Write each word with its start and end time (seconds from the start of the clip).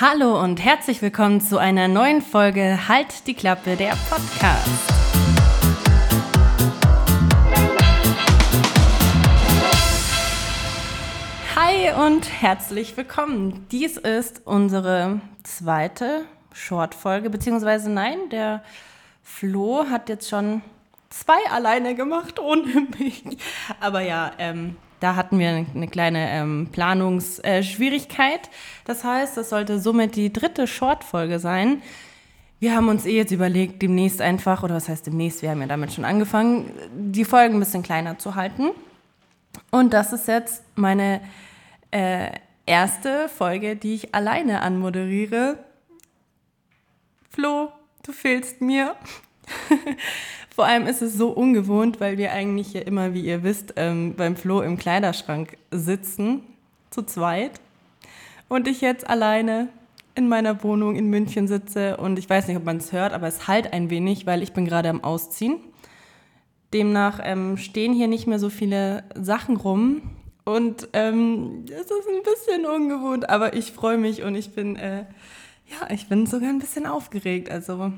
Hallo 0.00 0.40
und 0.40 0.64
herzlich 0.64 1.02
willkommen 1.02 1.40
zu 1.40 1.58
einer 1.58 1.88
neuen 1.88 2.22
Folge 2.22 2.86
Halt 2.86 3.26
die 3.26 3.34
Klappe, 3.34 3.74
der 3.74 3.96
Podcast. 4.08 4.92
Hi 11.56 12.06
und 12.06 12.30
herzlich 12.30 12.96
willkommen. 12.96 13.66
Dies 13.72 13.96
ist 13.96 14.42
unsere 14.44 15.20
zweite 15.42 16.26
Short-Folge, 16.52 17.28
beziehungsweise 17.28 17.90
nein, 17.90 18.28
der 18.30 18.62
Flo 19.24 19.86
hat 19.90 20.08
jetzt 20.08 20.28
schon 20.28 20.62
zwei 21.10 21.50
alleine 21.50 21.96
gemacht 21.96 22.38
ohne 22.38 22.86
mich. 23.00 23.24
Aber 23.80 24.02
ja, 24.02 24.30
ähm, 24.38 24.76
da 25.00 25.16
hatten 25.16 25.38
wir 25.38 25.48
eine 25.48 25.88
kleine 25.88 26.30
ähm, 26.30 26.68
Planungsschwierigkeit. 26.72 28.46
Äh, 28.46 28.50
das 28.84 29.04
heißt, 29.04 29.36
das 29.36 29.50
sollte 29.50 29.78
somit 29.78 30.16
die 30.16 30.32
dritte 30.32 30.66
Short-Folge 30.66 31.38
sein. 31.38 31.82
Wir 32.60 32.74
haben 32.74 32.88
uns 32.88 33.06
eh 33.06 33.16
jetzt 33.16 33.30
überlegt, 33.30 33.82
demnächst 33.82 34.20
einfach, 34.20 34.64
oder 34.64 34.74
was 34.74 34.88
heißt 34.88 35.06
demnächst, 35.06 35.42
wir 35.42 35.50
haben 35.50 35.60
ja 35.60 35.68
damit 35.68 35.92
schon 35.92 36.04
angefangen, 36.04 36.72
die 36.92 37.24
Folgen 37.24 37.54
ein 37.54 37.60
bisschen 37.60 37.84
kleiner 37.84 38.18
zu 38.18 38.34
halten. 38.34 38.70
Und 39.70 39.92
das 39.92 40.12
ist 40.12 40.26
jetzt 40.26 40.64
meine 40.74 41.20
äh, 41.92 42.30
erste 42.66 43.28
Folge, 43.28 43.76
die 43.76 43.94
ich 43.94 44.14
alleine 44.14 44.62
anmoderiere. 44.62 45.58
Flo, 47.30 47.70
du 48.02 48.12
fehlst 48.12 48.60
mir. 48.60 48.96
Vor 50.58 50.66
allem 50.66 50.88
ist 50.88 51.02
es 51.02 51.14
so 51.14 51.28
ungewohnt, 51.28 52.00
weil 52.00 52.18
wir 52.18 52.32
eigentlich 52.32 52.72
ja 52.72 52.80
immer, 52.80 53.14
wie 53.14 53.20
ihr 53.20 53.44
wisst, 53.44 53.74
ähm, 53.76 54.14
beim 54.16 54.34
Flo 54.34 54.60
im 54.60 54.76
Kleiderschrank 54.76 55.56
sitzen, 55.70 56.40
zu 56.90 57.02
zweit. 57.02 57.60
Und 58.48 58.66
ich 58.66 58.80
jetzt 58.80 59.08
alleine 59.08 59.68
in 60.16 60.28
meiner 60.28 60.64
Wohnung 60.64 60.96
in 60.96 61.10
München 61.10 61.46
sitze 61.46 61.96
und 61.98 62.18
ich 62.18 62.28
weiß 62.28 62.48
nicht, 62.48 62.56
ob 62.56 62.64
man 62.64 62.78
es 62.78 62.90
hört, 62.90 63.12
aber 63.12 63.28
es 63.28 63.46
halt 63.46 63.72
ein 63.72 63.88
wenig, 63.88 64.26
weil 64.26 64.42
ich 64.42 64.52
bin 64.52 64.64
gerade 64.64 64.88
am 64.88 65.04
Ausziehen. 65.04 65.60
Demnach 66.74 67.20
ähm, 67.22 67.56
stehen 67.56 67.92
hier 67.92 68.08
nicht 68.08 68.26
mehr 68.26 68.40
so 68.40 68.50
viele 68.50 69.04
Sachen 69.14 69.58
rum 69.58 70.02
und 70.44 70.88
ähm, 70.92 71.66
es 71.66 71.82
ist 71.82 71.92
ein 71.92 72.24
bisschen 72.24 72.66
ungewohnt, 72.66 73.30
aber 73.30 73.54
ich 73.54 73.70
freue 73.70 73.96
mich 73.96 74.24
und 74.24 74.34
ich 74.34 74.56
bin, 74.56 74.74
äh, 74.74 75.04
ja, 75.66 75.88
ich 75.90 76.08
bin 76.08 76.26
sogar 76.26 76.48
ein 76.48 76.58
bisschen 76.58 76.84
aufgeregt. 76.84 77.48
Also 77.48 77.92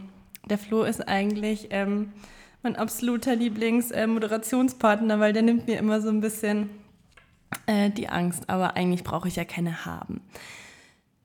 der 0.44 0.58
Flo 0.58 0.82
ist 0.82 1.08
eigentlich 1.08 1.68
ähm, 1.70 2.12
mein 2.62 2.76
absoluter 2.76 3.34
Lieblings-Moderationspartner, 3.36 5.14
äh, 5.14 5.20
weil 5.20 5.32
der 5.32 5.42
nimmt 5.42 5.66
mir 5.66 5.78
immer 5.78 6.00
so 6.00 6.08
ein 6.08 6.20
bisschen 6.20 6.70
äh, 7.66 7.90
die 7.90 8.08
Angst. 8.08 8.48
Aber 8.48 8.76
eigentlich 8.76 9.04
brauche 9.04 9.28
ich 9.28 9.36
ja 9.36 9.44
keine 9.44 9.84
haben. 9.84 10.20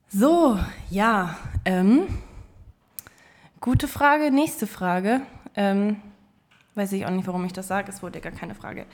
So, 0.10 0.60
ja. 0.90 1.38
Ähm, 1.66 2.08
gute 3.60 3.88
Frage. 3.88 4.32
Nächste 4.32 4.68
Frage. 4.68 5.22
Ähm, 5.56 5.98
weiß 6.76 6.94
ich 6.94 7.06
auch 7.06 7.12
nicht, 7.12 7.28
warum 7.28 7.46
ich 7.46 7.54
das 7.54 7.68
sage. 7.68 7.92
Es 7.92 8.02
wurde 8.02 8.20
ja 8.20 8.24
gar 8.24 8.38
keine 8.38 8.56
Frage 8.56 8.86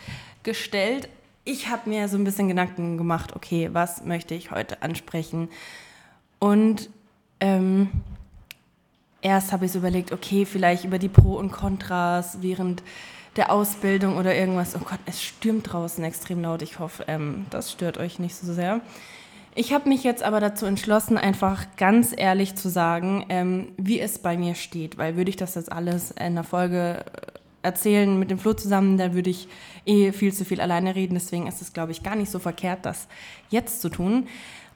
gestellt. 0.44 1.10
Ich 1.44 1.70
habe 1.70 1.90
mir 1.90 2.08
so 2.08 2.18
ein 2.18 2.24
bisschen 2.24 2.48
Gedanken 2.48 2.98
gemacht, 2.98 3.36
okay, 3.36 3.70
was 3.74 4.04
möchte 4.04 4.36
ich 4.36 4.52
heute 4.52 4.84
ansprechen? 4.84 5.50
Und 6.40 6.90
ähm, 7.40 7.90
erst 9.22 9.52
habe 9.52 9.66
ich 9.66 9.72
so 9.72 9.80
überlegt, 9.80 10.12
okay, 10.12 10.46
vielleicht 10.46 10.86
über 10.86 11.00
die 11.00 11.10
Pro 11.10 11.36
und 11.36 11.52
Kontras 11.52 12.40
während 12.42 12.84
der 13.36 13.52
Ausbildung 13.52 14.18
oder 14.18 14.36
irgendwas. 14.36 14.76
Oh 14.76 14.84
Gott, 14.84 15.00
es 15.06 15.22
stürmt 15.22 15.72
draußen 15.72 16.04
extrem 16.04 16.42
laut. 16.42 16.62
Ich 16.62 16.80
hoffe, 16.80 17.06
ähm, 17.08 17.46
das 17.50 17.72
stört 17.72 17.98
euch 17.98 18.20
nicht 18.20 18.36
so 18.36 18.54
sehr. 18.54 18.82
Ich 19.54 19.74
habe 19.74 19.90
mich 19.90 20.04
jetzt 20.04 20.24
aber 20.24 20.40
dazu 20.40 20.66
entschlossen, 20.66 21.18
einfach 21.18 21.66
ganz 21.76 22.14
ehrlich 22.16 22.56
zu 22.56 22.70
sagen, 22.70 23.26
ähm, 23.30 23.74
wie 23.78 24.00
es 24.00 24.20
bei 24.20 24.38
mir 24.38 24.56
steht, 24.56 24.98
weil 24.98 25.18
würde 25.18 25.30
ich 25.30 25.36
das 25.36 25.56
jetzt 25.56 25.72
alles 25.72 26.12
in 26.12 26.36
der 26.36 26.46
Folge 26.46 27.04
erzählen 27.62 28.18
mit 28.18 28.32
dem 28.32 28.40
Flo 28.40 28.54
zusammen, 28.54 28.98
dann 28.98 29.14
würde 29.14 29.30
ich 29.30 29.48
eh 29.86 30.12
viel 30.12 30.34
zu 30.34 30.46
viel 30.46 30.62
alleine 30.62 30.96
reden. 30.96 31.14
Deswegen 31.14 31.48
ist 31.48 31.62
es, 31.62 31.74
glaube 31.74 31.92
ich, 31.92 32.02
gar 32.02 32.16
nicht 32.16 32.32
so 32.32 32.40
verkehrt, 32.40 32.86
das 32.86 33.08
jetzt 33.50 33.82
zu 33.82 33.90
tun. 33.90 34.28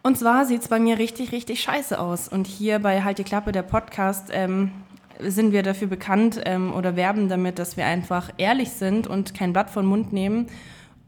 Und 0.06 0.20
zwar 0.20 0.46
sieht 0.46 0.62
es 0.62 0.68
bei 0.68 0.80
mir 0.80 1.00
richtig, 1.00 1.32
richtig 1.32 1.64
scheiße 1.64 2.00
aus. 2.00 2.28
Und 2.28 2.46
hier 2.46 2.78
bei 2.78 3.02
Halt 3.04 3.18
die 3.18 3.24
Klappe, 3.24 3.52
der 3.52 3.64
Podcast, 3.64 4.30
ähm, 4.32 4.70
sind 5.18 5.52
wir 5.52 5.64
dafür 5.64 5.88
bekannt 5.88 6.40
ähm, 6.46 6.76
oder 6.76 6.96
werben 6.96 7.28
damit, 7.28 7.58
dass 7.58 7.76
wir 7.76 7.88
einfach 7.88 8.30
ehrlich 8.38 8.70
sind 8.70 9.08
und 9.08 9.34
kein 9.34 9.52
Blatt 9.52 9.72
von 9.72 9.84
Mund 9.84 10.14
nehmen 10.14 10.46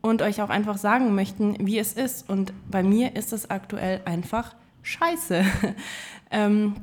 und 0.01 0.23
euch 0.23 0.41
auch 0.41 0.49
einfach 0.49 0.79
sagen 0.79 1.13
möchten, 1.13 1.57
wie 1.59 1.77
es 1.77 1.93
ist. 1.93 2.27
Und 2.27 2.53
bei 2.71 2.81
mir 2.81 3.15
ist 3.15 3.33
es 3.33 3.51
aktuell 3.51 4.01
einfach 4.05 4.55
scheiße. 4.81 5.45
ähm, 6.31 6.77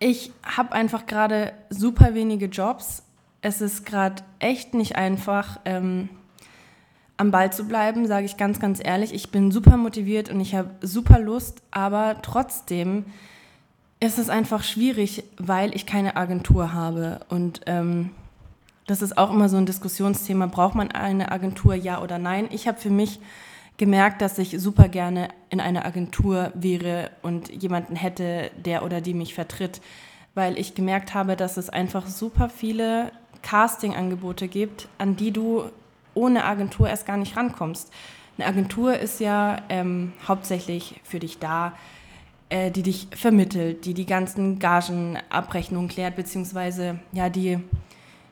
ich 0.00 0.32
habe 0.44 0.72
einfach 0.72 1.06
gerade 1.06 1.52
super 1.70 2.14
wenige 2.14 2.46
Jobs. 2.46 3.04
Es 3.42 3.60
ist 3.60 3.86
gerade 3.86 4.24
echt 4.40 4.74
nicht 4.74 4.96
einfach. 4.96 5.60
Ähm, 5.66 6.08
am 7.22 7.30
Ball 7.30 7.52
zu 7.52 7.64
bleiben, 7.68 8.08
sage 8.08 8.26
ich 8.26 8.36
ganz, 8.36 8.58
ganz 8.58 8.80
ehrlich. 8.82 9.14
Ich 9.14 9.30
bin 9.30 9.52
super 9.52 9.76
motiviert 9.76 10.28
und 10.28 10.40
ich 10.40 10.56
habe 10.56 10.70
super 10.80 11.20
Lust, 11.20 11.62
aber 11.70 12.16
trotzdem 12.20 13.04
ist 14.00 14.18
es 14.18 14.28
einfach 14.28 14.64
schwierig, 14.64 15.22
weil 15.38 15.72
ich 15.76 15.86
keine 15.86 16.16
Agentur 16.16 16.72
habe. 16.72 17.20
Und 17.28 17.60
ähm, 17.66 18.10
das 18.88 19.02
ist 19.02 19.16
auch 19.16 19.32
immer 19.32 19.48
so 19.48 19.56
ein 19.56 19.66
Diskussionsthema. 19.66 20.46
Braucht 20.46 20.74
man 20.74 20.90
eine 20.90 21.30
Agentur, 21.30 21.74
ja 21.76 22.02
oder 22.02 22.18
nein? 22.18 22.48
Ich 22.50 22.66
habe 22.66 22.80
für 22.80 22.90
mich 22.90 23.20
gemerkt, 23.76 24.20
dass 24.20 24.38
ich 24.38 24.60
super 24.60 24.88
gerne 24.88 25.28
in 25.48 25.60
einer 25.60 25.86
Agentur 25.86 26.50
wäre 26.54 27.12
und 27.22 27.50
jemanden 27.50 27.94
hätte, 27.94 28.50
der 28.64 28.84
oder 28.84 29.00
die 29.00 29.14
mich 29.14 29.32
vertritt, 29.32 29.80
weil 30.34 30.58
ich 30.58 30.74
gemerkt 30.74 31.14
habe, 31.14 31.36
dass 31.36 31.56
es 31.56 31.70
einfach 31.70 32.08
super 32.08 32.48
viele 32.48 33.12
Casting-Angebote 33.42 34.48
gibt, 34.48 34.88
an 34.98 35.14
die 35.14 35.30
du 35.30 35.70
ohne 36.14 36.44
Agentur 36.44 36.88
erst 36.88 37.06
gar 37.06 37.16
nicht 37.16 37.36
rankommst. 37.36 37.92
Eine 38.38 38.46
Agentur 38.46 38.98
ist 38.98 39.20
ja 39.20 39.58
ähm, 39.68 40.12
hauptsächlich 40.26 41.00
für 41.04 41.18
dich 41.18 41.38
da, 41.38 41.72
äh, 42.48 42.70
die 42.70 42.82
dich 42.82 43.08
vermittelt, 43.14 43.84
die 43.84 43.94
die 43.94 44.06
ganzen 44.06 44.58
Gagenabrechnungen 44.58 45.88
klärt, 45.88 46.16
beziehungsweise 46.16 46.98
ja, 47.12 47.28
die 47.28 47.58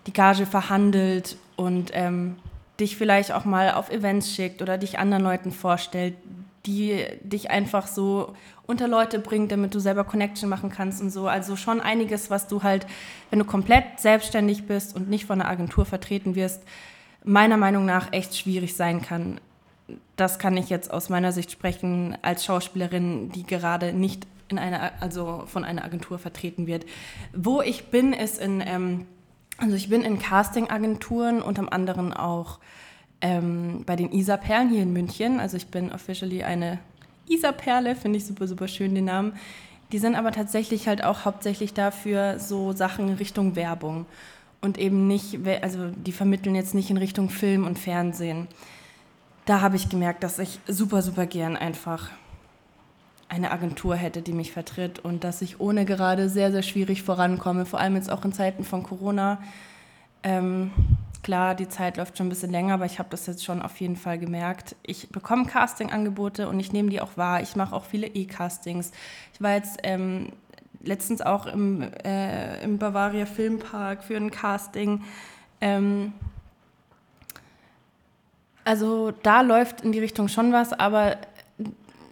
die 0.07 0.13
Gage 0.13 0.47
verhandelt 0.47 1.37
und 1.57 1.91
ähm, 1.93 2.37
dich 2.79 2.97
vielleicht 2.97 3.33
auch 3.33 3.45
mal 3.45 3.73
auf 3.73 3.91
Events 3.91 4.35
schickt 4.35 4.63
oder 4.63 4.79
dich 4.79 4.99
anderen 4.99 5.23
Leuten 5.23 5.53
vorstellt, 5.53 6.15
die 6.67 7.05
dich 7.23 7.51
einfach 7.51 7.87
so 7.87 8.35
unter 8.67 8.89
Leute 8.89 9.19
bringt, 9.19 9.53
damit 9.53 9.75
du 9.75 9.81
selber 9.81 10.05
Connection 10.05 10.49
machen 10.49 10.71
kannst 10.71 11.03
und 11.03 11.11
so. 11.11 11.27
Also 11.27 11.57
schon 11.57 11.81
einiges, 11.81 12.31
was 12.31 12.47
du 12.49 12.63
halt, 12.63 12.87
wenn 13.31 13.39
du 13.39 13.45
komplett 13.45 13.85
selbstständig 13.99 14.67
bist 14.67 14.95
und 14.95 15.11
nicht 15.11 15.27
von 15.27 15.41
einer 15.41 15.51
Agentur 15.51 15.85
vertreten 15.85 16.35
wirst, 16.35 16.63
meiner 17.25 17.57
Meinung 17.57 17.85
nach 17.85 18.13
echt 18.13 18.37
schwierig 18.37 18.75
sein 18.77 19.03
kann. 19.03 19.41
Das 20.17 20.39
kann 20.39 20.57
ich 20.57 20.69
jetzt 20.69 20.93
aus 20.93 21.09
meiner 21.09 21.33
Sicht 21.33 21.51
sprechen 21.51 22.17
als 22.23 22.45
Schauspielerin, 22.45 23.31
die 23.33 23.45
gerade 23.45 23.93
nicht 23.93 24.27
in 24.49 24.59
einer, 24.59 24.93
also 25.01 25.45
von 25.47 25.65
einer 25.65 25.85
Agentur 25.85 26.19
vertreten 26.19 26.67
wird. 26.67 26.85
Wo 27.33 27.63
ich 27.63 27.87
bin, 27.87 28.13
ist 28.13 28.41
in, 28.41 28.63
ähm, 28.65 29.07
also 29.59 29.77
ich 29.77 29.89
bin 29.89 30.03
in 30.03 30.19
Casting-Agenturen, 30.19 31.43
unter 31.43 31.73
anderem 31.73 32.13
auch 32.13 32.59
ähm, 33.21 33.85
bei 33.87 33.97
den 33.97 34.13
Isa-Perlen 34.13 34.71
hier 34.71 34.83
in 34.83 34.93
München. 34.93 35.41
Also 35.41 35.57
ich 35.57 35.69
bin 35.69 35.93
officially 35.93 36.43
eine 36.43 36.79
Isa-Perle, 37.29 37.95
finde 37.95 38.19
ich 38.19 38.27
super, 38.27 38.47
super 38.47 38.69
schön 38.69 38.95
den 38.95 39.05
Namen. 39.05 39.35
Die 39.93 39.99
sind 39.99 40.15
aber 40.15 40.33
tatsächlich 40.33 40.87
halt 40.87 41.05
auch 41.05 41.25
hauptsächlich 41.25 41.75
dafür 41.75 42.39
so 42.39 42.73
Sachen 42.73 43.15
Richtung 43.15 43.57
Werbung 43.57 44.07
und 44.61 44.79
eben 44.79 45.07
nicht, 45.07 45.39
also 45.63 45.89
die 45.91 46.13
vermitteln 46.13 46.55
jetzt 46.55 46.75
nicht 46.75 46.91
in 46.91 46.97
Richtung 46.97 47.31
Film 47.31 47.67
und 47.67 47.79
Fernsehen. 47.79 48.47
Da 49.47 49.61
habe 49.61 49.77
ich 49.77 49.89
gemerkt, 49.89 50.23
dass 50.23 50.39
ich 50.39 50.61
super, 50.67 51.03
super 51.03 51.27
gern 51.27 51.57
einfach 51.57 52.11
eine 53.29 53.53
Agentur 53.53 53.95
hätte, 53.95 54.23
die 54.23 54.33
mich 54.33 54.53
vertritt 54.53 54.99
und 54.99 55.25
dass 55.25 55.41
ich 55.41 55.61
ohne 55.61 55.85
gerade 55.85 56.29
sehr, 56.29 56.51
sehr 56.51 56.63
schwierig 56.63 57.03
vorankomme, 57.05 57.65
vor 57.65 57.79
allem 57.81 57.95
jetzt 57.95 58.11
auch 58.11 58.25
in 58.25 58.33
Zeiten 58.33 58.65
von 58.65 58.83
Corona. 58.83 59.41
Ähm, 60.25 60.73
klar, 61.23 61.55
die 61.55 61.69
Zeit 61.69 61.97
läuft 61.97 62.19
schon 62.19 62.27
ein 62.27 62.31
bisschen 62.31 62.51
länger, 62.51 62.75
aber 62.75 62.87
ich 62.87 62.99
habe 62.99 63.09
das 63.09 63.27
jetzt 63.27 63.45
schon 63.45 63.63
auf 63.63 63.81
jeden 63.81 63.97
Fall 63.97 64.19
gemerkt. 64.19 64.75
Ich 64.83 65.11
bekomme 65.11 65.47
Casting-Angebote 65.47 66.49
und 66.49 66.59
ich 66.59 66.73
nehme 66.73 66.91
die 66.91 67.01
auch 67.01 67.17
wahr. 67.17 67.41
Ich 67.41 67.55
mache 67.55 67.75
auch 67.75 67.85
viele 67.85 68.09
E-Castings. 68.09 68.91
Ich 69.33 69.41
war 69.41 69.55
jetzt 69.55 69.79
ähm, 69.85 70.33
letztens 70.83 71.21
auch 71.23 71.47
im, 71.47 71.83
äh, 72.05 72.63
im 72.63 72.79
Bavaria 72.79 73.27
Filmpark 73.27 74.03
für 74.03 74.17
ein 74.17 74.31
Casting. 74.31 75.03
Ähm, 75.61 76.13
also 78.65 79.13
da 79.23 79.41
läuft 79.41 79.83
in 79.83 79.93
die 79.93 79.99
Richtung 79.99 80.29
schon 80.29 80.53
was, 80.53 80.73
aber 80.73 81.17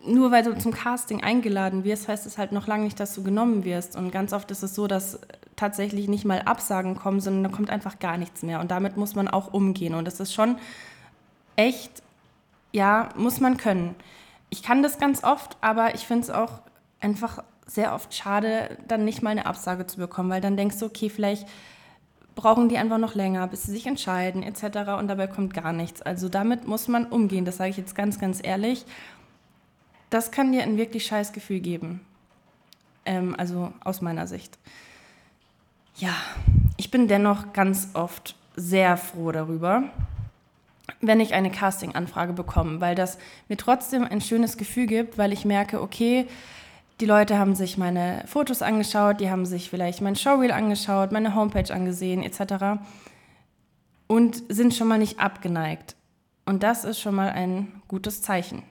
nur 0.07 0.31
weil 0.31 0.43
du 0.43 0.57
zum 0.57 0.73
Casting 0.73 1.23
eingeladen 1.23 1.85
wirst, 1.85 2.09
heißt 2.09 2.27
es 2.27 2.39
halt 2.39 2.53
noch 2.53 2.67
lange 2.67 2.85
nicht, 2.85 2.99
dass 2.99 3.15
du 3.15 3.23
genommen 3.23 3.65
wirst. 3.65 3.97
Und 3.97 4.11
ganz 4.11 4.33
oft 4.33 4.51
ist 4.51 4.63
es 4.63 4.75
so, 4.75 4.87
dass 4.87 5.21
tatsächlich 5.57 6.09
nicht 6.09 6.25
mal 6.25 6.43
Absagen 6.43 6.97
kommen, 6.97 7.21
sondern 7.21 7.51
da 7.51 7.57
kommt 7.57 7.71
einfach 7.71 7.99
gar 7.99 8.17
nichts 8.17 8.43
mehr. 8.43 8.61
Und 8.61 8.71
damit 8.71 8.97
muss 8.97 9.15
man 9.15 9.29
auch 9.29 9.53
umgehen. 9.53 9.95
Und 9.95 10.07
das 10.07 10.21
ist 10.21 10.33
schon 10.33 10.57
echt, 11.57 12.03
ja, 12.73 13.11
muss 13.17 13.41
man 13.41 13.57
können. 13.57 13.95
Ich 14.51 14.63
kann 14.63 14.83
das 14.83 14.99
ganz 14.99 15.25
oft, 15.25 15.57
aber 15.61 15.95
ich 15.95 16.07
finde 16.07 16.23
es 16.23 16.31
auch 16.31 16.61
einfach 17.01 17.43
sehr 17.69 17.95
oft 17.95 18.15
schade, 18.15 18.77
dann 18.89 19.05
nicht 19.05 19.23
mal 19.23 19.31
eine 19.31 19.47
Absage 19.47 19.87
zu 19.87 19.99
bekommen, 19.99 20.31
weil 20.31 20.41
dann 20.41 20.57
denkst 20.57 20.79
du, 20.79 20.87
okay, 20.87 21.11
vielleicht 21.11 21.47
brauchen 22.35 22.69
die 22.69 22.79
einfach 22.79 22.99
noch 22.99 23.15
länger, 23.15 23.47
bis 23.49 23.65
sie 23.65 23.73
sich 23.73 23.87
entscheiden 23.87 24.43
etc. 24.43 24.93
Und 24.99 25.09
dabei 25.09 25.27
kommt 25.27 25.55
gar 25.55 25.73
nichts. 25.73 26.03
Also 26.03 26.29
damit 26.29 26.67
muss 26.67 26.89
man 26.89 27.07
umgehen, 27.07 27.45
das 27.45 27.59
sage 27.59 27.71
ich 27.71 27.77
jetzt 27.77 27.95
ganz, 27.95 28.19
ganz 28.19 28.41
ehrlich. 28.43 28.85
Das 30.09 30.31
kann 30.31 30.53
dir 30.53 30.63
ein 30.63 30.79
wirklich 30.79 31.05
scheiß 31.05 31.33
Gefühl 31.33 31.61
geben. 31.61 32.01
Ähm, 33.05 33.35
also 33.37 33.73
aus 33.85 34.01
meiner 34.01 34.27
Sicht. 34.27 34.59
Ja, 35.97 36.15
ich 36.77 36.91
bin 36.91 37.09
dennoch 37.09 37.53
ganz 37.53 37.91
oft 37.95 38.37
sehr 38.55 38.97
froh 38.97 39.33
darüber, 39.33 39.85
wenn 41.01 41.21
ich 41.21 41.35
eine 41.35 41.51
Casting-Anfrage 41.51 42.33
bekomme, 42.33 42.81
weil 42.81 42.95
das 42.95 43.19
mir 43.49 43.57
trotzdem 43.57 44.05
ein 44.05 44.21
schönes 44.21 44.57
Gefühl 44.57 44.87
gibt, 44.87 45.19
weil 45.19 45.33
ich 45.33 45.45
merke, 45.45 45.83
okay, 45.83 46.27
die 47.01 47.07
Leute 47.07 47.39
haben 47.39 47.55
sich 47.55 47.79
meine 47.79 48.25
Fotos 48.27 48.63
angeschaut, 48.63 49.21
die 49.21 49.31
haben 49.31 49.47
sich 49.47 49.71
vielleicht 49.71 50.01
mein 50.01 50.17
Showreel 50.17 50.51
angeschaut, 50.51 51.13
meine 51.13 51.35
Homepage 51.35 51.73
angesehen 51.73 52.23
etc. 52.23 52.81
und 54.09 54.43
sind 54.49 54.75
schon 54.75 54.89
mal 54.89 54.99
nicht 54.99 55.21
abgeneigt. 55.21 55.97
Und 56.45 56.63
das 56.63 56.85
ist 56.85 56.99
schon 56.99 57.15
mal 57.15 57.29
ein 57.29 57.83
gutes 57.89 58.23
Zeichen. 58.23 58.63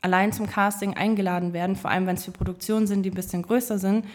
Allein 0.00 0.32
zum 0.32 0.48
Casting 0.48 0.96
eingeladen 0.96 1.52
werden, 1.52 1.76
vor 1.76 1.90
allem 1.90 2.06
wenn 2.06 2.16
es 2.16 2.24
für 2.24 2.30
Produktionen 2.30 2.86
sind, 2.86 3.02
die 3.02 3.10
ein 3.10 3.14
bisschen 3.14 3.42
größer 3.42 3.78
sind, 3.78 4.06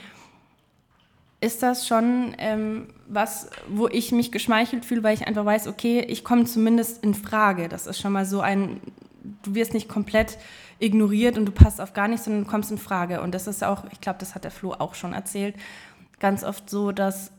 ist 1.42 1.62
das 1.62 1.88
schon 1.88 2.34
ähm, 2.40 2.88
was, 3.08 3.50
wo 3.68 3.88
ich 3.88 4.12
mich 4.12 4.32
geschmeichelt 4.32 4.84
fühle, 4.84 5.04
weil 5.04 5.14
ich 5.14 5.28
einfach 5.28 5.46
weiß, 5.46 5.68
okay, 5.68 6.00
ich 6.00 6.24
komme 6.24 6.46
zumindest 6.46 7.04
in 7.04 7.14
Frage. 7.14 7.70
Das 7.70 7.86
ist 7.86 8.00
schon 8.00 8.14
mal 8.14 8.26
so 8.26 8.42
ein, 8.42 8.82
du 9.46 9.56
wirst 9.56 9.74
nicht 9.74 9.90
komplett 9.90 10.38
ignoriert 10.80 11.38
und 11.38 11.46
du 11.46 11.52
passt 11.52 11.80
auf 11.80 11.94
gar 11.94 12.08
nichts, 12.08 12.26
sondern 12.26 12.44
du 12.44 12.50
kommst 12.50 12.72
in 12.72 12.78
Frage. 12.78 13.22
Und 13.22 13.34
das 13.34 13.48
ist 13.48 13.64
auch, 13.64 13.84
ich 13.92 14.02
glaube, 14.02 14.20
das 14.20 14.36
hat 14.36 14.44
der 14.44 14.52
Flo 14.52 14.74
auch 14.74 14.96
schon 14.96 15.14
erzählt, 15.14 15.56
ganz 16.20 16.44
oft 16.44 16.70
so, 16.70 16.92
dass 16.92 17.32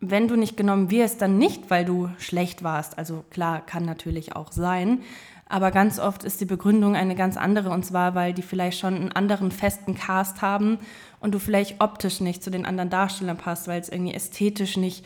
wenn 0.00 0.28
du 0.28 0.36
nicht 0.36 0.56
genommen 0.56 0.90
wirst, 0.90 1.20
dann 1.20 1.36
nicht, 1.36 1.70
weil 1.70 1.84
du 1.84 2.08
schlecht 2.18 2.62
warst. 2.62 2.98
Also 2.98 3.24
klar, 3.30 3.60
kann 3.60 3.84
natürlich 3.84 4.34
auch 4.34 4.50
sein. 4.50 5.02
Aber 5.46 5.72
ganz 5.72 5.98
oft 5.98 6.24
ist 6.24 6.40
die 6.40 6.46
Begründung 6.46 6.94
eine 6.94 7.16
ganz 7.16 7.36
andere 7.36 7.70
und 7.70 7.84
zwar, 7.84 8.14
weil 8.14 8.32
die 8.32 8.42
vielleicht 8.42 8.78
schon 8.78 8.94
einen 8.94 9.12
anderen 9.12 9.50
festen 9.50 9.96
Cast 9.96 10.42
haben 10.42 10.78
und 11.18 11.34
du 11.34 11.38
vielleicht 11.38 11.80
optisch 11.80 12.20
nicht 12.20 12.42
zu 12.42 12.50
den 12.50 12.64
anderen 12.64 12.88
Darstellern 12.88 13.36
passt, 13.36 13.66
weil 13.66 13.80
es 13.80 13.88
irgendwie 13.88 14.14
ästhetisch 14.14 14.76
nicht 14.76 15.04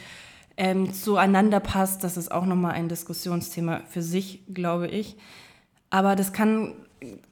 ähm, 0.56 0.92
zueinander 0.92 1.60
passt. 1.60 2.04
Das 2.04 2.16
ist 2.16 2.30
auch 2.30 2.44
nochmal 2.44 2.72
ein 2.72 2.88
Diskussionsthema 2.88 3.80
für 3.88 4.02
sich, 4.02 4.42
glaube 4.52 4.86
ich. 4.86 5.16
Aber 5.94 6.16
das 6.16 6.32
kann 6.32 6.74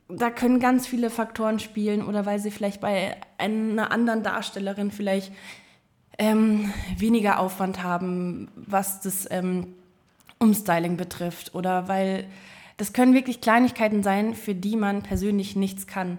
da 0.09 0.31
können 0.31 0.61
ganz 0.61 0.87
viele 0.87 1.11
Faktoren 1.11 1.59
spielen 1.59 2.05
oder 2.05 2.27
weil 2.27 2.39
sie 2.39 2.53
vielleicht 2.53 2.81
bei 2.81 3.17
einer 3.37 3.91
anderen 3.91 4.23
Darstellerin 4.23 4.93
vielleicht 4.93 5.33
ähm, 6.17 6.73
weniger 6.97 7.41
Aufwand 7.41 7.83
haben, 7.83 8.49
was 8.55 9.01
das 9.01 9.27
ähm, 9.33 9.75
Umstyling 10.39 10.97
betrifft 10.97 11.57
oder 11.57 11.89
weil 11.89 12.27
das 12.77 12.93
können 12.93 13.15
wirklich 13.15 13.41
Kleinigkeiten 13.41 14.05
sein, 14.05 14.35
für 14.35 14.55
die 14.55 14.77
man 14.77 15.03
persönlich 15.03 15.57
nichts 15.57 15.89
kann. 15.89 16.19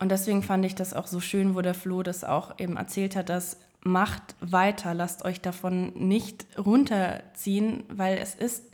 Und 0.00 0.10
deswegen 0.10 0.42
fand 0.42 0.64
ich 0.64 0.74
das 0.74 0.94
auch 0.94 1.06
so 1.06 1.20
schön, 1.20 1.54
wo 1.54 1.60
der 1.60 1.74
Flo 1.74 2.02
das 2.02 2.24
auch 2.24 2.58
eben 2.58 2.76
erzählt 2.76 3.14
hat, 3.14 3.28
dass 3.28 3.56
macht 3.84 4.34
weiter, 4.40 4.94
lasst 4.94 5.24
euch 5.24 5.40
davon 5.40 5.92
nicht 5.94 6.46
runterziehen, 6.58 7.84
weil 7.88 8.18
es 8.18 8.34
ist 8.34 8.64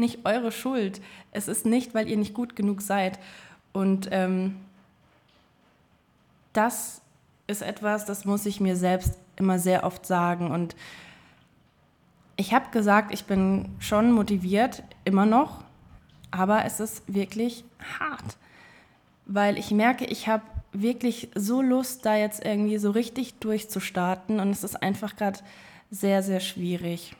nicht 0.00 0.24
eure 0.24 0.50
Schuld. 0.50 1.00
Es 1.30 1.46
ist 1.46 1.66
nicht, 1.66 1.94
weil 1.94 2.08
ihr 2.08 2.16
nicht 2.16 2.34
gut 2.34 2.56
genug 2.56 2.82
seid. 2.82 3.18
Und 3.72 4.08
ähm, 4.10 4.56
das 6.52 7.00
ist 7.46 7.62
etwas, 7.62 8.04
das 8.04 8.24
muss 8.24 8.46
ich 8.46 8.60
mir 8.60 8.76
selbst 8.76 9.18
immer 9.36 9.58
sehr 9.58 9.84
oft 9.84 10.06
sagen. 10.06 10.50
Und 10.50 10.74
ich 12.36 12.54
habe 12.54 12.70
gesagt, 12.70 13.12
ich 13.12 13.24
bin 13.24 13.68
schon 13.78 14.12
motiviert, 14.12 14.82
immer 15.04 15.26
noch, 15.26 15.62
aber 16.30 16.64
es 16.64 16.80
ist 16.80 17.02
wirklich 17.12 17.64
hart, 17.98 18.36
weil 19.26 19.58
ich 19.58 19.70
merke, 19.70 20.04
ich 20.06 20.28
habe 20.28 20.44
wirklich 20.72 21.30
so 21.34 21.62
Lust, 21.62 22.06
da 22.06 22.16
jetzt 22.16 22.44
irgendwie 22.44 22.78
so 22.78 22.92
richtig 22.92 23.34
durchzustarten 23.40 24.40
und 24.40 24.50
es 24.50 24.64
ist 24.64 24.82
einfach 24.82 25.16
gerade 25.16 25.40
sehr, 25.90 26.22
sehr 26.22 26.40
schwierig. 26.40 27.16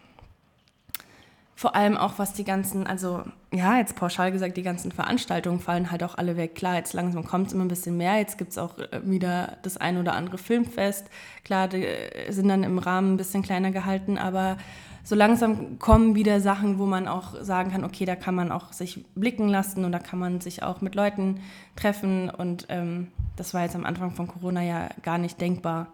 Vor 1.61 1.77
allem 1.77 1.99
auch 1.99 2.19
was 2.19 2.33
die 2.33 2.45
ganzen, 2.45 2.87
also 2.87 3.23
ja, 3.53 3.77
jetzt 3.77 3.95
pauschal 3.95 4.33
gesagt, 4.33 4.57
die 4.57 4.63
ganzen 4.63 4.93
Veranstaltungen 4.93 5.61
fallen 5.61 5.91
halt 5.91 6.03
auch 6.03 6.15
alle 6.15 6.39
weg. 6.39 6.55
Klar, 6.55 6.77
jetzt 6.77 6.95
langsam 6.95 7.23
kommt 7.27 7.49
es 7.49 7.53
immer 7.53 7.67
ein 7.67 7.69
bisschen 7.69 7.99
mehr. 7.99 8.17
Jetzt 8.17 8.39
gibt 8.39 8.53
es 8.53 8.57
auch 8.57 8.79
äh, 8.79 9.03
wieder 9.05 9.59
das 9.61 9.77
ein 9.77 9.99
oder 9.99 10.15
andere 10.15 10.39
Filmfest. 10.39 11.11
Klar, 11.45 11.69
die 11.69 11.85
äh, 11.85 12.33
sind 12.33 12.49
dann 12.49 12.63
im 12.63 12.79
Rahmen 12.79 13.13
ein 13.13 13.17
bisschen 13.19 13.43
kleiner 13.43 13.73
gehalten, 13.73 14.17
aber 14.17 14.57
so 15.05 15.15
langsam 15.15 15.79
kommen 15.79 16.15
wieder 16.15 16.41
Sachen, 16.41 16.79
wo 16.79 16.87
man 16.87 17.07
auch 17.07 17.35
sagen 17.43 17.73
kann, 17.73 17.85
okay, 17.85 18.07
da 18.07 18.17
kann 18.17 18.35
man 18.35 18.53
auch 18.53 18.73
sich 18.73 19.05
blicken 19.15 19.51
lassen 19.51 19.85
und 19.85 19.93
da 19.93 19.99
kann 19.99 20.19
man 20.19 20.41
sich 20.41 20.63
auch 20.63 20.81
mit 20.81 20.95
Leuten 20.95 21.41
treffen. 21.77 22.31
Und 22.31 22.69
ähm, 22.71 23.09
das 23.37 23.53
war 23.53 23.65
jetzt 23.65 23.77
am 23.77 23.85
Anfang 23.85 24.13
von 24.13 24.29
Corona 24.29 24.63
ja 24.63 24.89
gar 25.03 25.19
nicht 25.19 25.39
denkbar. 25.39 25.89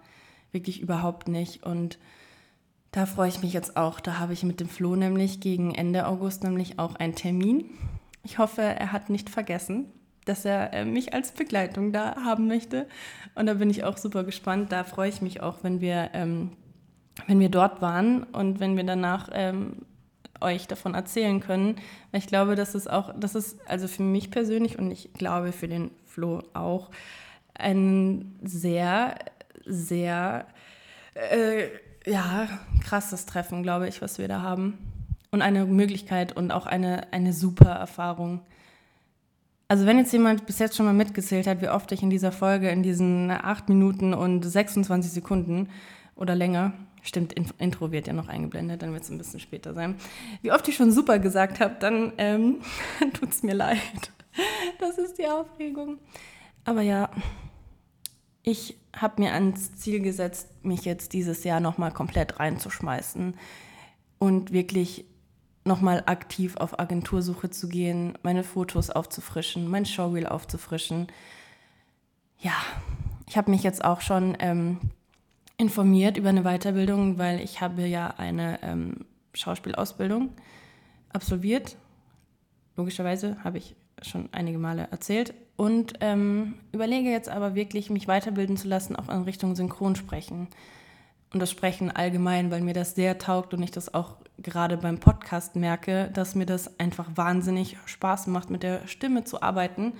Wirklich 0.52 0.80
überhaupt 0.80 1.26
nicht. 1.26 1.64
Und 1.66 1.98
da 2.96 3.04
freue 3.04 3.28
ich 3.28 3.42
mich 3.42 3.52
jetzt 3.52 3.76
auch. 3.76 4.00
Da 4.00 4.18
habe 4.18 4.32
ich 4.32 4.42
mit 4.42 4.58
dem 4.58 4.70
Flo 4.70 4.96
nämlich 4.96 5.40
gegen 5.40 5.74
Ende 5.74 6.06
August 6.06 6.42
nämlich 6.42 6.78
auch 6.78 6.94
einen 6.94 7.14
Termin. 7.14 7.66
Ich 8.22 8.38
hoffe, 8.38 8.62
er 8.62 8.90
hat 8.90 9.10
nicht 9.10 9.28
vergessen, 9.28 9.92
dass 10.24 10.46
er 10.46 10.72
äh, 10.72 10.86
mich 10.86 11.12
als 11.12 11.32
Begleitung 11.32 11.92
da 11.92 12.16
haben 12.24 12.48
möchte. 12.48 12.88
Und 13.34 13.44
da 13.44 13.54
bin 13.54 13.68
ich 13.68 13.84
auch 13.84 13.98
super 13.98 14.24
gespannt. 14.24 14.72
Da 14.72 14.82
freue 14.82 15.10
ich 15.10 15.20
mich 15.20 15.42
auch, 15.42 15.58
wenn 15.62 15.82
wir, 15.82 16.08
ähm, 16.14 16.52
wenn 17.26 17.38
wir 17.38 17.50
dort 17.50 17.82
waren 17.82 18.22
und 18.22 18.60
wenn 18.60 18.78
wir 18.78 18.84
danach 18.84 19.28
ähm, 19.30 19.82
euch 20.40 20.66
davon 20.66 20.94
erzählen 20.94 21.40
können. 21.40 21.76
Weil 22.12 22.20
ich 22.20 22.28
glaube, 22.28 22.54
dass 22.54 22.74
es 22.74 22.88
auch, 22.88 23.12
das 23.14 23.34
ist 23.34 23.58
also 23.68 23.88
für 23.88 24.04
mich 24.04 24.30
persönlich 24.30 24.78
und 24.78 24.90
ich 24.90 25.12
glaube 25.12 25.52
für 25.52 25.68
den 25.68 25.90
Flo 26.06 26.44
auch 26.54 26.90
ein 27.52 28.38
sehr, 28.42 29.16
sehr 29.66 30.46
äh, 31.12 31.68
ja, 32.06 32.48
krasses 32.82 33.26
Treffen, 33.26 33.62
glaube 33.62 33.88
ich, 33.88 34.00
was 34.00 34.18
wir 34.18 34.28
da 34.28 34.40
haben. 34.40 34.78
Und 35.30 35.42
eine 35.42 35.66
Möglichkeit 35.66 36.34
und 36.34 36.52
auch 36.52 36.66
eine, 36.66 37.12
eine 37.12 37.32
super 37.32 37.70
Erfahrung. 37.70 38.40
Also 39.68 39.84
wenn 39.84 39.98
jetzt 39.98 40.12
jemand 40.12 40.46
bis 40.46 40.60
jetzt 40.60 40.76
schon 40.76 40.86
mal 40.86 40.94
mitgezählt 40.94 41.46
hat, 41.46 41.60
wie 41.60 41.68
oft 41.68 41.90
ich 41.90 42.02
in 42.02 42.10
dieser 42.10 42.30
Folge, 42.30 42.70
in 42.70 42.84
diesen 42.84 43.30
8 43.30 43.68
Minuten 43.68 44.14
und 44.14 44.42
26 44.42 45.10
Sekunden 45.10 45.68
oder 46.14 46.36
länger, 46.36 46.72
stimmt, 47.02 47.32
Intro 47.58 47.90
wird 47.90 48.06
ja 48.06 48.12
noch 48.12 48.28
eingeblendet, 48.28 48.82
dann 48.82 48.92
wird 48.92 49.02
es 49.02 49.10
ein 49.10 49.18
bisschen 49.18 49.40
später 49.40 49.74
sein, 49.74 49.96
wie 50.42 50.52
oft 50.52 50.66
ich 50.68 50.76
schon 50.76 50.92
super 50.92 51.18
gesagt 51.18 51.58
habe, 51.58 51.74
dann 51.80 52.12
ähm, 52.18 52.60
tut 53.12 53.30
es 53.30 53.42
mir 53.42 53.54
leid. 53.54 54.12
Das 54.78 54.98
ist 54.98 55.18
die 55.18 55.26
Aufregung. 55.26 55.98
Aber 56.64 56.82
ja, 56.82 57.10
ich 58.46 58.76
habe 58.94 59.20
mir 59.20 59.32
ans 59.34 59.74
Ziel 59.74 60.00
gesetzt, 60.00 60.48
mich 60.64 60.84
jetzt 60.84 61.12
dieses 61.12 61.42
Jahr 61.44 61.60
nochmal 61.60 61.90
komplett 61.90 62.38
reinzuschmeißen 62.38 63.34
und 64.18 64.52
wirklich 64.52 65.04
nochmal 65.64 66.04
aktiv 66.06 66.56
auf 66.56 66.78
Agentursuche 66.78 67.50
zu 67.50 67.68
gehen, 67.68 68.16
meine 68.22 68.44
Fotos 68.44 68.88
aufzufrischen, 68.88 69.68
mein 69.68 69.84
Showreel 69.84 70.28
aufzufrischen. 70.28 71.08
Ja, 72.38 72.54
ich 73.28 73.36
habe 73.36 73.50
mich 73.50 73.64
jetzt 73.64 73.84
auch 73.84 74.00
schon 74.00 74.36
ähm, 74.38 74.78
informiert 75.58 76.16
über 76.16 76.28
eine 76.28 76.44
Weiterbildung, 76.44 77.18
weil 77.18 77.40
ich 77.40 77.60
habe 77.60 77.84
ja 77.84 78.14
eine 78.16 78.62
ähm, 78.62 79.06
Schauspielausbildung 79.34 80.30
absolviert. 81.12 81.76
Logischerweise 82.76 83.42
habe 83.42 83.58
ich 83.58 83.74
schon 84.02 84.28
einige 84.32 84.58
Male 84.58 84.88
erzählt. 84.90 85.34
Und 85.56 85.94
ähm, 86.00 86.54
überlege 86.72 87.10
jetzt 87.10 87.28
aber 87.28 87.54
wirklich, 87.54 87.88
mich 87.88 88.08
weiterbilden 88.08 88.56
zu 88.56 88.68
lassen, 88.68 88.96
auch 88.96 89.08
in 89.08 89.22
Richtung 89.22 89.56
Synchronsprechen. 89.56 90.48
Und 91.32 91.40
das 91.40 91.50
Sprechen 91.50 91.90
allgemein, 91.90 92.50
weil 92.50 92.60
mir 92.60 92.74
das 92.74 92.94
sehr 92.94 93.18
taugt 93.18 93.54
und 93.54 93.62
ich 93.62 93.70
das 93.70 93.92
auch 93.92 94.16
gerade 94.38 94.76
beim 94.76 94.98
Podcast 94.98 95.56
merke, 95.56 96.10
dass 96.12 96.34
mir 96.34 96.46
das 96.46 96.78
einfach 96.78 97.08
wahnsinnig 97.14 97.76
Spaß 97.86 98.26
macht, 98.28 98.50
mit 98.50 98.62
der 98.62 98.86
Stimme 98.86 99.24
zu 99.24 99.42
arbeiten. 99.42 99.94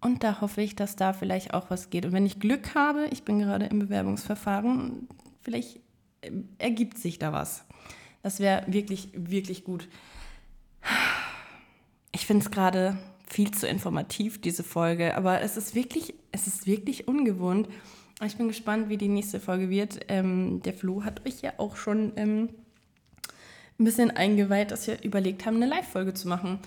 Und 0.00 0.24
da 0.24 0.40
hoffe 0.40 0.62
ich, 0.62 0.76
dass 0.76 0.96
da 0.96 1.12
vielleicht 1.12 1.52
auch 1.52 1.70
was 1.70 1.90
geht. 1.90 2.06
Und 2.06 2.12
wenn 2.12 2.24
ich 2.24 2.40
Glück 2.40 2.74
habe, 2.74 3.06
ich 3.10 3.24
bin 3.24 3.38
gerade 3.38 3.66
im 3.66 3.80
Bewerbungsverfahren, 3.80 5.08
vielleicht 5.42 5.80
äh, 6.22 6.30
ergibt 6.58 6.98
sich 6.98 7.18
da 7.18 7.32
was. 7.32 7.64
Das 8.22 8.40
wäre 8.40 8.64
wirklich, 8.66 9.10
wirklich 9.14 9.64
gut. 9.64 9.88
Ich 12.30 12.32
finde 12.32 12.44
es 12.44 12.52
gerade 12.52 12.96
viel 13.26 13.50
zu 13.50 13.66
informativ, 13.66 14.40
diese 14.40 14.62
Folge, 14.62 15.16
aber 15.16 15.40
es 15.40 15.56
ist 15.56 15.74
wirklich, 15.74 16.14
es 16.30 16.46
ist 16.46 16.64
wirklich 16.64 17.08
ungewohnt. 17.08 17.68
Ich 18.24 18.36
bin 18.36 18.46
gespannt, 18.46 18.88
wie 18.88 18.96
die 18.96 19.08
nächste 19.08 19.40
Folge 19.40 19.68
wird. 19.68 19.98
Ähm, 20.06 20.62
der 20.62 20.72
Flo 20.72 21.02
hat 21.02 21.26
euch 21.26 21.42
ja 21.42 21.54
auch 21.56 21.74
schon 21.74 22.12
ähm, 22.14 22.50
ein 23.80 23.84
bisschen 23.84 24.12
eingeweiht, 24.12 24.70
dass 24.70 24.86
wir 24.86 25.02
überlegt 25.02 25.44
haben, 25.44 25.56
eine 25.56 25.66
Live-Folge 25.66 26.14
zu 26.14 26.28
machen. 26.28 26.60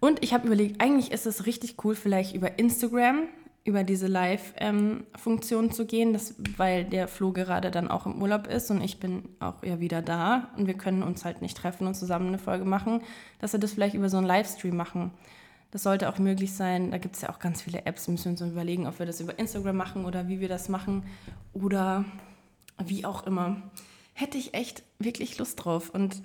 Und 0.00 0.24
ich 0.24 0.32
habe 0.32 0.46
überlegt, 0.46 0.80
eigentlich 0.80 1.12
ist 1.12 1.26
es 1.26 1.44
richtig 1.44 1.84
cool, 1.84 1.94
vielleicht 1.94 2.34
über 2.34 2.58
Instagram 2.58 3.28
über 3.64 3.84
diese 3.84 4.08
Live-Funktion 4.08 5.70
zu 5.70 5.86
gehen, 5.86 6.12
das, 6.12 6.34
weil 6.56 6.84
der 6.84 7.06
Flo 7.06 7.32
gerade 7.32 7.70
dann 7.70 7.88
auch 7.88 8.06
im 8.06 8.20
Urlaub 8.20 8.48
ist 8.48 8.70
und 8.70 8.82
ich 8.82 8.98
bin 8.98 9.28
auch 9.38 9.62
ja 9.62 9.78
wieder 9.78 10.02
da 10.02 10.48
und 10.56 10.66
wir 10.66 10.74
können 10.74 11.02
uns 11.02 11.24
halt 11.24 11.42
nicht 11.42 11.56
treffen 11.56 11.86
und 11.86 11.94
zusammen 11.94 12.28
eine 12.28 12.38
Folge 12.38 12.64
machen, 12.64 13.02
dass 13.38 13.52
wir 13.52 13.60
das 13.60 13.72
vielleicht 13.72 13.94
über 13.94 14.08
so 14.08 14.16
einen 14.16 14.26
Livestream 14.26 14.76
machen. 14.76 15.12
Das 15.70 15.84
sollte 15.84 16.08
auch 16.08 16.18
möglich 16.18 16.52
sein. 16.52 16.90
Da 16.90 16.98
gibt 16.98 17.16
es 17.16 17.22
ja 17.22 17.30
auch 17.30 17.38
ganz 17.38 17.62
viele 17.62 17.86
Apps. 17.86 18.06
Wir 18.06 18.12
müssen 18.12 18.32
uns 18.32 18.40
überlegen, 18.42 18.86
ob 18.86 18.98
wir 18.98 19.06
das 19.06 19.20
über 19.20 19.38
Instagram 19.38 19.76
machen 19.76 20.04
oder 20.04 20.28
wie 20.28 20.40
wir 20.40 20.48
das 20.48 20.68
machen 20.68 21.04
oder 21.54 22.04
wie 22.84 23.06
auch 23.06 23.26
immer. 23.26 23.62
Hätte 24.12 24.36
ich 24.36 24.52
echt 24.52 24.82
wirklich 24.98 25.38
Lust 25.38 25.64
drauf. 25.64 25.88
Und 25.88 26.22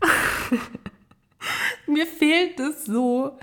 mir 1.86 2.06
fehlt 2.06 2.58
es 2.58 2.84
so 2.84 3.38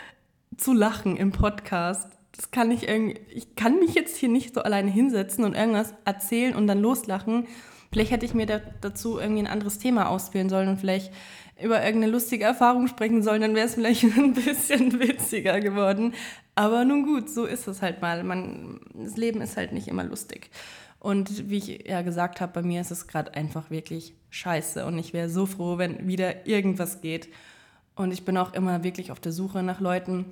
zu 0.58 0.74
lachen 0.74 1.16
im 1.16 1.32
Podcast 1.32 2.17
das 2.38 2.52
kann 2.52 2.72
ich 2.72 2.88
irgendwie, 2.88 3.20
ich 3.30 3.56
kann 3.56 3.80
mich 3.80 3.96
jetzt 3.96 4.16
hier 4.18 4.30
nicht 4.30 4.54
so 4.54 4.62
alleine 4.62 4.92
hinsetzen 4.92 5.44
und 5.44 5.56
irgendwas 5.56 5.94
erzählen 6.06 6.56
und 6.56 6.68
dann 6.68 6.80
loslachen. 6.80 7.48
Vielleicht 7.92 8.12
hätte 8.12 8.26
ich 8.26 8.34
mir 8.34 8.46
da, 8.46 8.62
dazu 8.80 9.20
irgendwie 9.20 9.42
ein 9.42 9.48
anderes 9.48 9.80
Thema 9.80 10.08
auswählen 10.08 10.50
sollen 10.50 10.70
und 10.70 10.80
vielleicht 10.80 11.12
über 11.62 11.84
irgendeine 11.84 12.12
lustige 12.12 12.44
Erfahrung 12.44 12.88
sprechen 12.88 13.24
sollen, 13.24 13.42
dann 13.42 13.56
wäre 13.56 13.66
es 13.66 13.74
vielleicht 13.74 14.04
ein 14.18 14.34
bisschen 14.34 15.00
witziger 15.00 15.60
geworden. 15.60 16.14
Aber 16.54 16.86
nun 16.86 17.04
gut, 17.04 17.30
so 17.30 17.46
ist 17.46 17.68
es 17.68 17.82
halt 17.82 18.02
mal. 18.02 18.24
Man, 18.24 18.82
das 18.94 19.18
Leben 19.18 19.42
ist 19.42 19.58
halt 19.58 19.74
nicht 19.74 19.88
immer 19.88 20.04
lustig. 20.04 20.52
Und 21.00 21.50
wie 21.50 21.58
ich 21.58 21.88
ja 21.88 22.02
gesagt 22.02 22.42
habe, 22.42 22.54
bei 22.54 22.62
mir 22.62 22.82
ist 22.82 22.92
es 22.92 23.08
gerade 23.08 23.34
einfach 23.34 23.72
wirklich 23.72 24.14
scheiße. 24.30 24.86
Und 24.86 25.00
ich 25.00 25.14
wäre 25.14 25.30
so 25.30 25.46
froh, 25.46 25.78
wenn 25.80 26.08
wieder 26.08 26.46
irgendwas 26.46 27.02
geht. 27.02 27.30
Und 27.96 28.12
ich 28.12 28.26
bin 28.26 28.38
auch 28.38 28.54
immer 28.54 28.84
wirklich 28.84 29.12
auf 29.12 29.20
der 29.20 29.32
Suche 29.32 29.64
nach 29.64 29.80
Leuten, 29.80 30.26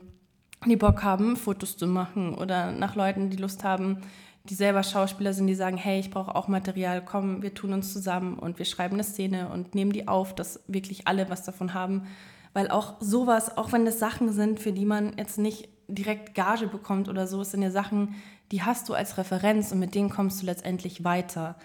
die 0.69 0.75
Bock 0.75 1.03
haben, 1.03 1.35
Fotos 1.35 1.77
zu 1.77 1.87
machen 1.87 2.35
oder 2.35 2.71
nach 2.71 2.95
Leuten, 2.95 3.29
die 3.29 3.37
Lust 3.37 3.63
haben, 3.63 4.01
die 4.45 4.53
selber 4.53 4.83
Schauspieler 4.83 5.33
sind, 5.33 5.47
die 5.47 5.55
sagen, 5.55 5.77
hey, 5.77 5.99
ich 5.99 6.11
brauche 6.11 6.35
auch 6.35 6.47
Material, 6.47 7.03
komm, 7.03 7.41
wir 7.41 7.53
tun 7.53 7.73
uns 7.73 7.91
zusammen 7.91 8.37
und 8.37 8.59
wir 8.59 8.65
schreiben 8.65 8.95
eine 8.95 9.03
Szene 9.03 9.49
und 9.49 9.73
nehmen 9.73 9.91
die 9.91 10.07
auf, 10.07 10.35
dass 10.35 10.61
wirklich 10.67 11.07
alle 11.07 11.29
was 11.29 11.43
davon 11.43 11.73
haben. 11.73 12.07
Weil 12.53 12.69
auch 12.69 12.95
sowas, 13.01 13.57
auch 13.57 13.71
wenn 13.71 13.85
das 13.85 13.99
Sachen 13.99 14.31
sind, 14.31 14.59
für 14.59 14.71
die 14.71 14.85
man 14.85 15.17
jetzt 15.17 15.37
nicht 15.37 15.67
direkt 15.87 16.35
Gage 16.35 16.67
bekommt 16.67 17.09
oder 17.09 17.27
so, 17.27 17.41
es 17.41 17.51
sind 17.51 17.61
ja 17.61 17.71
Sachen, 17.71 18.15
die 18.51 18.61
hast 18.61 18.87
du 18.87 18.93
als 18.93 19.17
Referenz 19.17 19.71
und 19.71 19.79
mit 19.79 19.95
denen 19.95 20.09
kommst 20.09 20.41
du 20.41 20.45
letztendlich 20.45 21.03
weiter. 21.03 21.55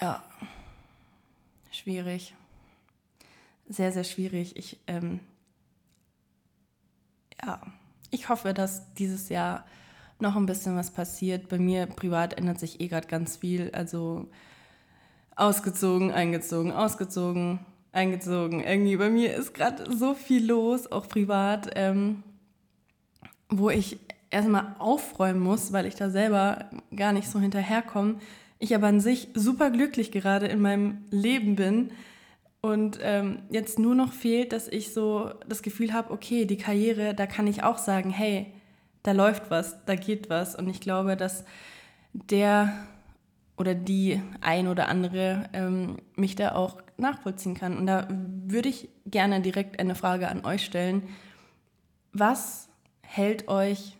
Ja, 0.00 0.22
schwierig. 1.70 2.34
Sehr, 3.68 3.92
sehr 3.92 4.04
schwierig. 4.04 4.56
Ich 4.56 4.78
ähm, 4.86 5.20
ja, 7.44 7.60
ich 8.10 8.28
hoffe, 8.28 8.54
dass 8.54 8.92
dieses 8.94 9.28
Jahr 9.28 9.64
noch 10.18 10.36
ein 10.36 10.46
bisschen 10.46 10.76
was 10.76 10.90
passiert. 10.90 11.48
Bei 11.48 11.58
mir 11.58 11.86
privat 11.86 12.34
ändert 12.34 12.58
sich 12.58 12.80
eh 12.80 12.88
gerade 12.88 13.06
ganz 13.06 13.36
viel. 13.36 13.70
Also 13.72 14.28
ausgezogen, 15.34 16.10
eingezogen, 16.12 16.72
ausgezogen, 16.72 17.60
eingezogen. 17.92 18.60
Irgendwie 18.64 18.96
bei 18.96 19.10
mir 19.10 19.34
ist 19.34 19.54
gerade 19.54 19.94
so 19.94 20.14
viel 20.14 20.46
los, 20.46 20.90
auch 20.90 21.08
privat, 21.08 21.70
ähm, 21.74 22.22
wo 23.48 23.70
ich 23.70 23.98
erstmal 24.30 24.74
aufräumen 24.78 25.40
muss, 25.40 25.72
weil 25.72 25.86
ich 25.86 25.94
da 25.94 26.10
selber 26.10 26.70
gar 26.94 27.12
nicht 27.12 27.28
so 27.28 27.38
hinterherkomme. 27.38 28.16
Ich 28.58 28.74
aber 28.74 28.86
an 28.86 29.00
sich 29.00 29.28
super 29.34 29.70
glücklich 29.70 30.10
gerade 30.10 30.46
in 30.46 30.60
meinem 30.60 31.04
Leben 31.10 31.56
bin 31.56 31.90
und 32.66 32.98
ähm, 33.02 33.42
jetzt 33.50 33.78
nur 33.78 33.94
noch 33.94 34.12
fehlt, 34.12 34.52
dass 34.52 34.68
ich 34.68 34.92
so 34.92 35.30
das 35.48 35.62
Gefühl 35.62 35.92
habe, 35.92 36.12
okay, 36.12 36.44
die 36.44 36.56
Karriere, 36.56 37.14
da 37.14 37.26
kann 37.26 37.46
ich 37.46 37.62
auch 37.62 37.78
sagen, 37.78 38.10
hey, 38.10 38.52
da 39.02 39.12
läuft 39.12 39.50
was, 39.50 39.84
da 39.84 39.94
geht 39.94 40.30
was. 40.30 40.54
Und 40.56 40.68
ich 40.68 40.80
glaube, 40.80 41.16
dass 41.16 41.44
der 42.12 42.72
oder 43.56 43.74
die 43.74 44.20
ein 44.40 44.68
oder 44.68 44.88
andere 44.88 45.48
ähm, 45.52 45.96
mich 46.14 46.34
da 46.34 46.54
auch 46.54 46.82
nachvollziehen 46.98 47.54
kann. 47.54 47.76
Und 47.76 47.86
da 47.86 48.06
würde 48.10 48.68
ich 48.68 48.88
gerne 49.06 49.40
direkt 49.40 49.80
eine 49.80 49.94
Frage 49.94 50.28
an 50.28 50.44
euch 50.44 50.64
stellen. 50.64 51.02
Was 52.12 52.68
hält 53.02 53.48
euch 53.48 53.96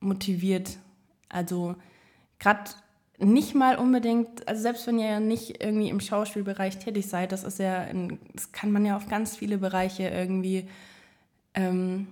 motiviert? 0.00 0.78
Also 1.28 1.76
gerade 2.38 2.70
nicht 3.20 3.54
mal 3.54 3.76
unbedingt, 3.76 4.48
also 4.48 4.62
selbst 4.62 4.86
wenn 4.86 4.98
ihr 4.98 5.06
ja 5.06 5.20
nicht 5.20 5.62
irgendwie 5.62 5.90
im 5.90 6.00
Schauspielbereich 6.00 6.78
tätig 6.78 7.06
seid, 7.06 7.32
das 7.32 7.44
ist 7.44 7.58
ja, 7.58 7.82
in, 7.84 8.18
das 8.34 8.52
kann 8.52 8.72
man 8.72 8.84
ja 8.86 8.96
auf 8.96 9.08
ganz 9.08 9.36
viele 9.36 9.58
Bereiche 9.58 10.08
irgendwie, 10.08 10.68
ähm, 11.54 12.08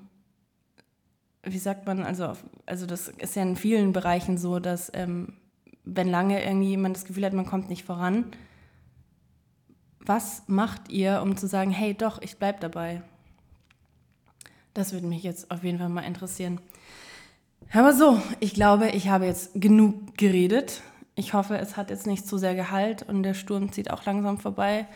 wie 1.43 1.59
sagt 1.59 1.87
man, 1.87 2.03
also, 2.03 2.27
auf, 2.27 2.45
also 2.67 2.87
das 2.87 3.09
ist 3.09 3.37
ja 3.37 3.43
in 3.43 3.57
vielen 3.57 3.93
Bereichen 3.93 4.37
so, 4.37 4.59
dass 4.59 4.91
ähm, 4.95 5.35
wenn 5.85 6.09
lange 6.09 6.45
irgendwie 6.45 6.71
jemand 6.71 6.97
das 6.97 7.05
Gefühl 7.07 7.25
hat, 7.25 7.33
man 7.33 7.47
kommt 7.47 7.71
nicht 7.71 7.85
voran, 7.85 8.27
was 10.01 10.43
macht 10.47 10.91
ihr, 10.91 11.21
um 11.23 11.37
zu 11.37 11.47
sagen, 11.47 11.71
hey 11.71 11.95
doch, 11.95 12.21
ich 12.23 12.37
bleib 12.39 12.61
dabei? 12.61 13.03
Das 14.75 14.93
würde 14.93 15.07
mich 15.07 15.23
jetzt 15.23 15.51
auf 15.51 15.65
jeden 15.65 15.79
Fall 15.79 15.89
mal 15.89 16.03
interessieren. 16.03 16.61
Aber 17.73 17.93
so, 17.93 18.21
ich 18.41 18.55
glaube, 18.55 18.91
ich 18.91 19.09
habe 19.09 19.27
jetzt 19.27 19.51
genug 19.55 20.17
geredet. 20.17 20.83
Ich 21.19 21.35
hoffe, 21.35 21.59
es 21.59 21.77
hat 21.77 21.91
jetzt 21.91 22.07
nicht 22.07 22.29
zu 22.29 22.39
sehr 22.39 22.55
Gehalt 22.55 23.03
und 23.03 23.25
der 23.25 23.35
Sturm 23.35 23.73
zieht 23.73 23.91
auch 23.91 24.05
langsam 24.05 24.39
vorbei. 24.39 24.87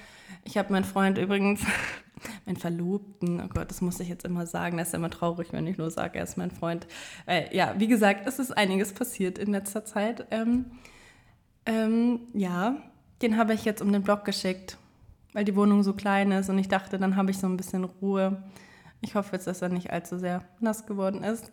Ich 0.45 0.57
habe 0.57 0.73
meinen 0.73 0.85
Freund 0.85 1.19
übrigens, 1.19 1.63
meinen 2.47 2.59
Verlobten, 2.59 3.41
oh 3.41 3.49
Gott, 3.49 3.69
das 3.71 3.81
muss 3.81 3.99
ich 3.99 4.09
jetzt 4.09 4.25
immer 4.25 4.47
sagen, 4.47 4.79
das 4.79 4.89
ist 4.89 4.95
immer 4.95 5.11
traurig, 5.11 5.49
wenn 5.51 5.67
ich 5.67 5.79
nur 5.79 5.91
sage, 5.91 6.19
er 6.19 6.25
ist 6.25 6.39
mein 6.39 6.53
Freund. 6.53 6.87
Äh, 7.27 7.55
ja, 7.55 7.75
wie 7.77 7.89
gesagt, 7.89 8.29
es 8.29 8.39
ist 8.39 8.57
einiges 8.57 8.93
passiert 8.93 9.37
in 9.37 9.51
letzter 9.51 9.85
Zeit. 9.85 10.29
Ähm, 10.31 10.67
ähm, 11.67 12.21
ja, 12.35 12.77
den 13.21 13.37
habe 13.37 13.55
ich 13.55 13.65
jetzt 13.65 13.83
um 13.83 13.91
den 13.91 14.05
Block 14.05 14.25
geschickt, 14.25 14.79
weil 15.33 15.45
die 15.45 15.57
Wohnung 15.57 15.83
so 15.83 15.93
klein 15.93 16.31
ist 16.31 16.49
und 16.49 16.57
ich 16.57 16.69
dachte, 16.69 17.01
dann 17.01 17.17
habe 17.17 17.33
ich 17.33 17.39
so 17.39 17.49
ein 17.49 17.57
bisschen 17.57 17.83
Ruhe. 17.83 18.45
Ich 19.01 19.17
hoffe 19.17 19.35
jetzt, 19.35 19.49
dass 19.49 19.61
er 19.61 19.71
nicht 19.71 19.91
allzu 19.91 20.21
sehr 20.21 20.45
nass 20.61 20.87
geworden 20.87 21.25
ist. 21.25 21.51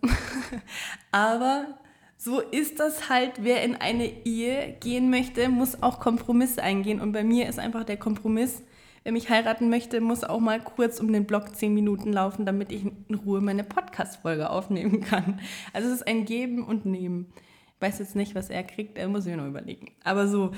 Aber 1.12 1.80
so 2.22 2.42
ist 2.42 2.82
das 2.82 3.08
halt, 3.08 3.46
wer 3.46 3.64
in 3.64 3.78
eine 3.78 4.26
Ehe 4.26 4.76
gehen 4.82 5.10
möchte, 5.10 5.48
muss 5.48 5.82
auch 5.82 6.02
Kompromisse 6.02 6.62
eingehen. 6.62 7.00
Und 7.00 7.14
bei 7.14 7.24
mir 7.24 7.48
ist 7.48 7.60
einfach 7.60 7.86
der 7.86 7.96
Kompromiss, 7.96 8.62
wer 9.04 9.14
mich 9.14 9.30
heiraten 9.30 9.70
möchte, 9.70 10.02
muss 10.02 10.26
auch 10.26 10.42
mal 10.42 10.60
kurz 10.60 11.00
um 11.00 11.14
den 11.14 11.26
Block 11.26 11.56
zehn 11.56 11.74
Minuten 11.74 12.12
laufen, 12.12 12.46
damit 12.46 12.74
ich 12.74 12.84
in 12.84 13.16
Ruhe 13.16 13.40
meine 13.40 13.64
Podcast-Folge 13.64 14.50
aufnehmen 14.50 15.00
kann. 15.00 15.40
Also 15.72 15.88
es 15.88 15.96
ist 15.96 16.08
ein 16.10 16.26
Geben 16.26 16.66
und 16.66 16.86
Nehmen. 16.86 17.32
Ich 17.76 17.88
weiß 17.88 18.00
jetzt 18.00 18.18
nicht, 18.18 18.36
was 18.36 18.50
er 18.50 18.64
kriegt, 18.64 18.98
er 18.98 19.08
muss 19.08 19.26
ich 19.26 19.32
mir 19.32 19.38
noch 19.38 19.48
überlegen. 19.48 19.94
Aber 20.04 20.28
so, 20.28 20.52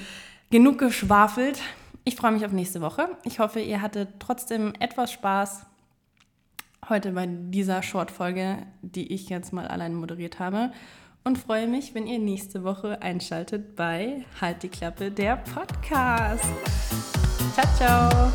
genug 0.50 0.80
geschwafelt. 0.80 1.62
Ich 2.06 2.15
freue 2.15 2.32
mich 2.32 2.44
auf 2.44 2.53
nächste 2.53 2.82
Woche. 2.82 3.08
Ich 3.24 3.38
hoffe, 3.38 3.60
ihr 3.60 3.84
hattet 3.84 4.10
trotzdem 4.18 4.74
etwas 4.80 5.12
Spaß 5.12 5.68
heute 6.89 7.12
bei 7.12 7.27
dieser 7.30 7.84
Short-Folge, 7.84 8.65
die 8.82 9.13
ich 9.13 9.30
jetzt 9.30 9.53
mal 9.53 9.68
allein 9.68 9.94
moderiert 9.94 10.39
habe 10.39 10.72
und 11.24 11.38
freue 11.38 11.68
mich, 11.68 11.94
wenn 11.94 12.08
ihr 12.08 12.20
nächste 12.20 12.63
Woche 12.63 13.01
einschaltet 13.01 13.75
bei 13.75 14.25
Halt 14.40 14.63
die 14.63 14.70
Klappe, 14.70 15.12
der 15.12 15.38
Podcast. 15.38 16.46
Ciao, 17.54 17.68
ciao. 17.78 18.32